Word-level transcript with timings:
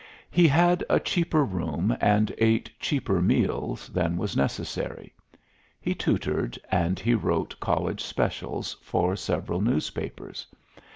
He 0.31 0.47
had 0.47 0.83
a 0.89 0.99
cheaper 0.99 1.45
room 1.45 1.95
and 2.01 2.33
ate 2.39 2.71
cheaper 2.79 3.21
meals 3.21 3.87
than 3.89 4.17
was 4.17 4.35
necessary. 4.35 5.13
He 5.79 5.93
tutored, 5.93 6.57
and 6.71 6.99
he 6.99 7.13
wrote 7.13 7.59
college 7.59 8.01
specials 8.03 8.77
for 8.81 9.15
several 9.15 9.61
newspapers. 9.61 10.47